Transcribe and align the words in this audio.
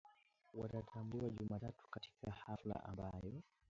Watatambuliwa 0.53 1.29
Jumatatu 1.29 1.87
katika 1.91 2.31
hafla 2.31 2.83
ambayo 2.85 3.41